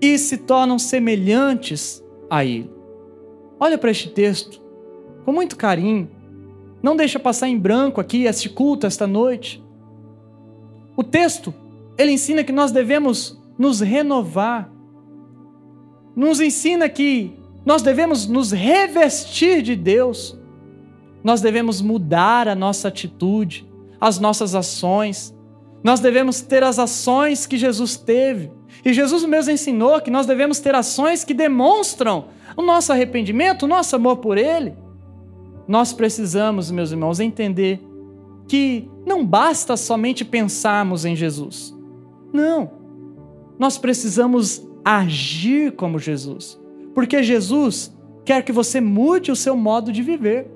[0.00, 2.70] e se tornam semelhantes a Ele.
[3.58, 4.62] Olha para este texto
[5.24, 6.08] com muito carinho.
[6.82, 9.64] Não deixa passar em branco aqui este culto esta noite.
[10.96, 11.52] O texto,
[11.98, 14.70] ele ensina que nós devemos nos renovar
[16.14, 20.38] nos ensina que nós devemos nos revestir de Deus,
[21.22, 23.66] nós devemos mudar a nossa atitude,
[24.00, 25.34] as nossas ações,
[25.82, 28.50] nós devemos ter as ações que Jesus teve.
[28.84, 33.68] E Jesus mesmo ensinou que nós devemos ter ações que demonstram o nosso arrependimento, o
[33.68, 34.74] nosso amor por Ele.
[35.66, 37.80] Nós precisamos, meus irmãos, entender
[38.46, 41.74] que não basta somente pensarmos em Jesus.
[42.32, 42.70] Não.
[43.58, 46.60] Nós precisamos agir como Jesus.
[46.94, 47.92] Porque Jesus
[48.24, 50.50] quer que você mude o seu modo de viver.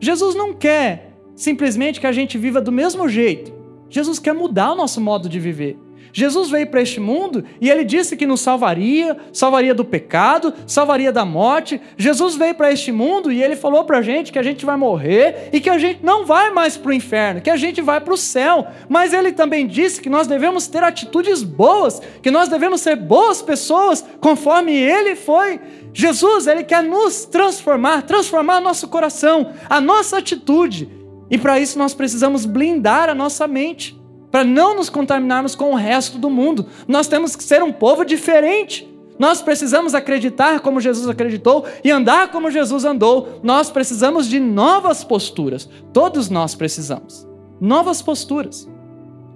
[0.00, 3.52] Jesus não quer simplesmente que a gente viva do mesmo jeito.
[3.88, 5.78] Jesus quer mudar o nosso modo de viver.
[6.12, 11.12] Jesus veio para este mundo e ele disse que nos salvaria, salvaria do pecado, salvaria
[11.12, 11.80] da morte.
[11.96, 14.76] Jesus veio para este mundo e ele falou para a gente que a gente vai
[14.76, 18.00] morrer e que a gente não vai mais para o inferno, que a gente vai
[18.00, 18.66] para o céu.
[18.88, 23.42] Mas ele também disse que nós devemos ter atitudes boas, que nós devemos ser boas
[23.42, 25.60] pessoas, conforme ele foi.
[25.92, 30.88] Jesus, ele quer nos transformar, transformar nosso coração, a nossa atitude.
[31.30, 33.99] E para isso nós precisamos blindar a nossa mente
[34.30, 36.66] para não nos contaminarmos com o resto do mundo.
[36.86, 38.88] Nós temos que ser um povo diferente.
[39.18, 43.40] Nós precisamos acreditar como Jesus acreditou e andar como Jesus andou.
[43.42, 45.68] Nós precisamos de novas posturas.
[45.92, 47.28] Todos nós precisamos.
[47.60, 48.68] Novas posturas.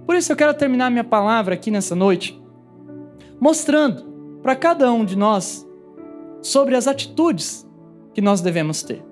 [0.06, 2.42] Por isso eu quero terminar minha palavra aqui nessa noite
[3.44, 4.04] mostrando
[4.42, 5.68] para cada um de nós
[6.40, 7.68] sobre as atitudes
[8.14, 9.04] que nós devemos ter.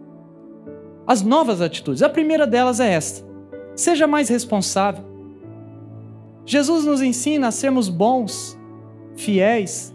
[1.07, 2.03] As novas atitudes.
[2.03, 3.27] A primeira delas é esta:
[3.75, 5.05] seja mais responsável.
[6.45, 8.59] Jesus nos ensina a sermos bons,
[9.17, 9.95] fiéis,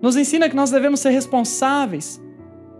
[0.00, 2.20] nos ensina que nós devemos ser responsáveis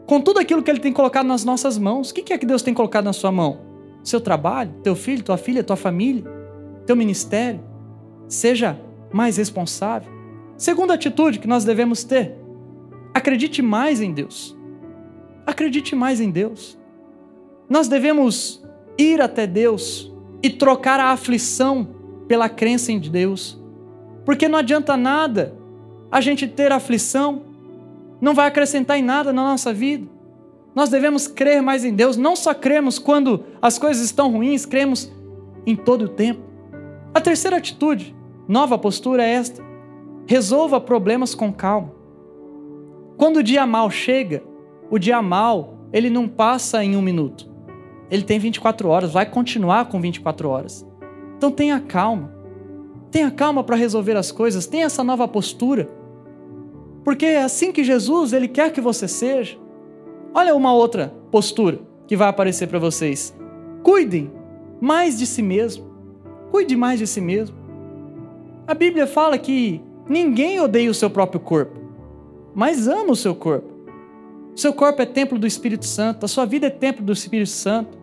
[0.06, 2.10] com tudo aquilo que Ele tem colocado nas nossas mãos.
[2.10, 3.60] O que é que Deus tem colocado na sua mão?
[4.02, 6.24] Seu trabalho, teu filho, tua filha, tua família,
[6.86, 7.60] teu ministério.
[8.28, 8.80] Seja
[9.12, 10.10] mais responsável.
[10.56, 12.34] Segunda atitude que nós devemos ter:
[13.12, 14.56] acredite mais em Deus.
[15.44, 16.78] Acredite mais em Deus.
[17.68, 18.64] Nós devemos
[18.96, 21.95] ir até Deus e trocar a aflição
[22.26, 23.60] pela crença em Deus.
[24.24, 25.54] Porque não adianta nada
[26.10, 27.42] a gente ter aflição,
[28.20, 30.06] não vai acrescentar em nada na nossa vida.
[30.74, 35.10] Nós devemos crer mais em Deus, não só cremos quando as coisas estão ruins, cremos
[35.66, 36.42] em todo o tempo.
[37.14, 38.14] A terceira atitude,
[38.46, 39.62] nova postura é esta:
[40.26, 41.94] resolva problemas com calma.
[43.16, 44.42] Quando o dia mal chega,
[44.90, 47.48] o dia mal, ele não passa em um minuto.
[48.10, 50.85] Ele tem 24 horas, vai continuar com 24 horas.
[51.36, 52.34] Então tenha calma.
[53.10, 55.88] Tenha calma para resolver as coisas, tenha essa nova postura.
[57.04, 59.56] Porque é assim que Jesus, ele quer que você seja.
[60.34, 63.34] Olha uma outra postura que vai aparecer para vocês.
[63.82, 64.30] Cuidem
[64.80, 65.86] mais de si mesmo.
[66.50, 67.56] Cuide mais de si mesmo.
[68.66, 71.78] A Bíblia fala que ninguém odeia o seu próprio corpo,
[72.54, 73.68] mas ama o seu corpo.
[74.54, 77.96] Seu corpo é templo do Espírito Santo, a sua vida é templo do Espírito Santo.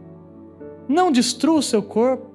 [0.87, 2.32] Não destrua o seu corpo.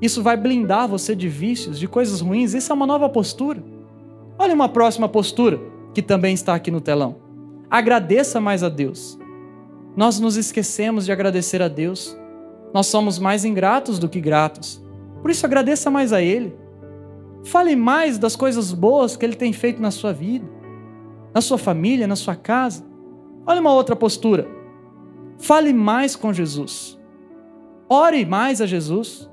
[0.00, 2.54] Isso vai blindar você de vícios, de coisas ruins.
[2.54, 3.62] Isso é uma nova postura.
[4.38, 5.60] Olha uma próxima postura
[5.92, 7.16] que também está aqui no telão.
[7.70, 9.18] Agradeça mais a Deus.
[9.96, 12.16] Nós nos esquecemos de agradecer a Deus.
[12.72, 14.82] Nós somos mais ingratos do que gratos.
[15.20, 16.54] Por isso, agradeça mais a Ele.
[17.44, 20.46] Fale mais das coisas boas que Ele tem feito na sua vida,
[21.34, 22.84] na sua família, na sua casa.
[23.46, 24.48] Olha uma outra postura.
[25.38, 26.98] Fale mais com Jesus.
[27.88, 29.29] Ore mais a Jesus.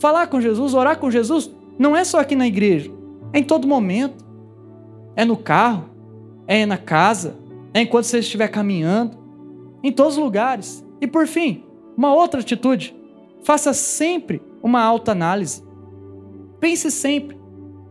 [0.00, 2.90] Falar com Jesus, orar com Jesus, não é só aqui na igreja,
[3.32, 4.24] é em todo momento.
[5.14, 5.90] É no carro,
[6.46, 7.36] é na casa,
[7.74, 9.18] é enquanto você estiver caminhando,
[9.82, 10.84] em todos os lugares.
[11.00, 11.64] E por fim,
[11.96, 12.96] uma outra atitude:
[13.42, 15.62] faça sempre uma alta análise.
[16.58, 17.38] Pense sempre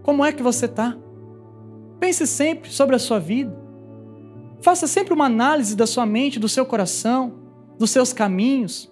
[0.02, 0.98] como é que você está.
[2.00, 3.56] Pense sempre sobre a sua vida.
[4.62, 7.34] Faça sempre uma análise da sua mente, do seu coração,
[7.78, 8.92] dos seus caminhos,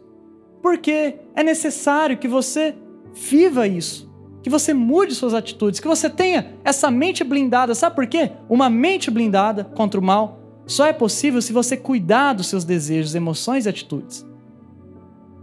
[0.61, 2.75] porque é necessário que você
[3.17, 4.09] viva isso,
[4.43, 7.73] que você mude suas atitudes, que você tenha essa mente blindada.
[7.75, 8.31] Sabe por quê?
[8.47, 13.15] Uma mente blindada contra o mal só é possível se você cuidar dos seus desejos,
[13.15, 14.25] emoções e atitudes.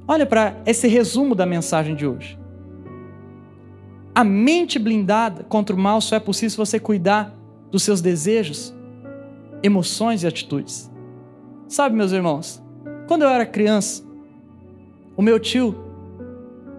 [0.06, 2.38] Olha para esse resumo da mensagem de hoje.
[4.14, 7.34] A mente blindada contra o mal só é possível se você cuidar
[7.70, 8.74] dos seus desejos,
[9.62, 10.90] emoções e atitudes.
[11.66, 12.62] Sabe, meus irmãos,
[13.08, 14.04] quando eu era criança,
[15.16, 15.83] o meu tio,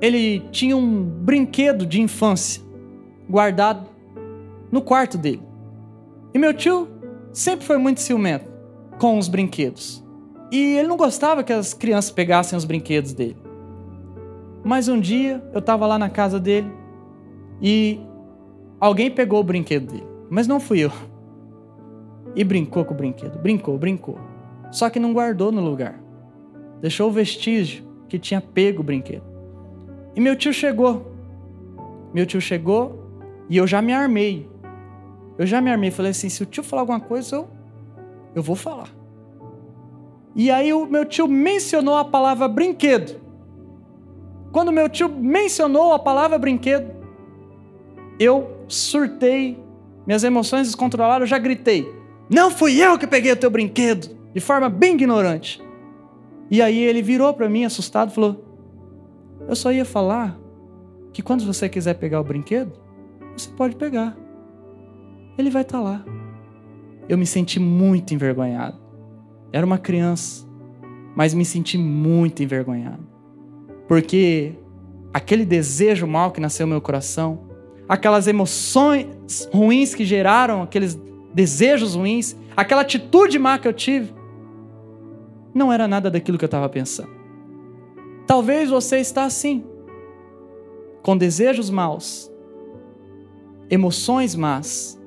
[0.02, 2.62] ele tinha um brinquedo de infância
[3.30, 3.90] guardado
[4.72, 5.42] no quarto dele.
[6.34, 6.88] E meu tio
[7.32, 8.46] sempre foi muito ciumento
[9.00, 10.04] com os brinquedos.
[10.52, 13.38] E ele não gostava que as crianças pegassem os brinquedos dele.
[14.64, 16.72] Mas um dia eu estava lá na casa dele
[17.62, 18.00] e
[18.80, 20.92] alguém pegou o brinquedo dele, mas não fui eu.
[22.36, 24.20] E brincou com o brinquedo, brincou, brincou.
[24.72, 26.00] Só que não guardou no lugar.
[26.82, 29.35] Deixou o vestígio que tinha pego o brinquedo.
[30.16, 31.12] E meu tio chegou.
[32.14, 33.04] Meu tio chegou
[33.50, 34.50] e eu já me armei.
[35.38, 37.50] Eu já me armei, falei assim, se o tio falar alguma coisa, eu,
[38.34, 38.90] eu vou falar.
[40.34, 43.20] E aí o meu tio mencionou a palavra brinquedo.
[44.52, 46.90] Quando meu tio mencionou a palavra brinquedo,
[48.18, 49.62] eu surtei,
[50.08, 51.86] minhas emoções descontrolaram, eu já gritei:
[52.30, 54.16] Não fui eu que peguei o teu brinquedo!
[54.34, 55.62] De forma bem ignorante.
[56.50, 58.45] E aí ele virou para mim, assustado, falou:
[59.48, 60.38] Eu só ia falar
[61.14, 62.74] que quando você quiser pegar o brinquedo,
[63.36, 64.16] você pode pegar.
[65.38, 66.06] Ele vai estar tá lá.
[67.08, 68.78] Eu me senti muito envergonhado.
[69.52, 70.46] Era uma criança,
[71.16, 73.06] mas me senti muito envergonhado.
[73.88, 74.54] Porque
[75.14, 77.46] aquele desejo mal que nasceu no meu coração
[77.88, 79.08] aquelas emoções
[79.54, 81.00] ruins que geraram aqueles
[81.34, 84.14] desejos ruins, aquela atitude má que eu tive,
[85.54, 87.15] não era nada daquilo que eu estava pensando.
[88.28, 89.64] Talvez você está assim,
[91.04, 92.32] com desejos maus,
[93.70, 95.00] emoções más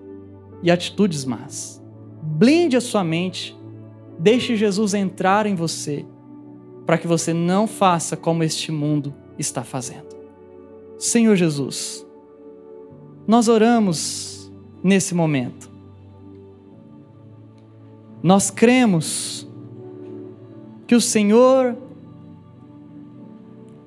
[0.62, 1.83] e atitudes más.
[2.23, 3.59] Blinde a sua mente,
[4.19, 6.05] deixe Jesus entrar em você,
[6.87, 10.16] para que você não faça como este mundo está fazendo.
[10.97, 12.07] Senhor Jesus,
[13.27, 14.51] nós oramos
[14.83, 15.71] nesse momento.
[18.23, 19.49] Nós cremos
[20.87, 21.77] que o Senhor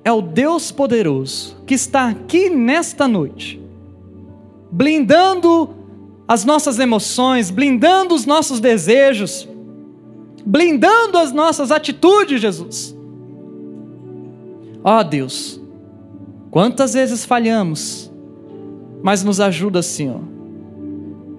[0.04, 3.60] é o Deus poderoso que está aqui nesta noite,
[4.70, 5.70] blindando
[6.26, 9.48] as nossas emoções, blindando os nossos desejos,
[10.44, 12.96] blindando as nossas atitudes, Jesus.
[14.82, 15.60] Ó oh, Deus,
[16.50, 18.10] quantas vezes falhamos,
[19.02, 20.20] mas nos ajuda, Senhor.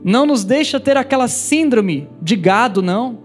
[0.04, 3.20] Não nos deixa ter aquela síndrome de gado, não.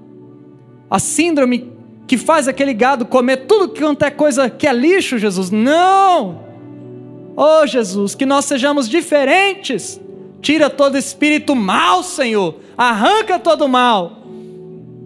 [0.89, 1.73] A síndrome
[2.09, 5.51] que faz aquele gado comer tudo quanto é coisa que é lixo, Jesus.
[5.51, 6.49] Não!
[7.37, 10.01] Oh, Jesus, que nós sejamos diferentes.
[10.41, 12.59] Tira todo espírito mal, Senhor.
[12.77, 14.23] Arranca todo mal.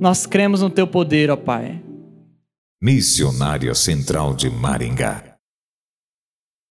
[0.00, 1.82] Nós cremos no teu poder, ó Pai.
[2.80, 5.31] Missionária Central de Maringá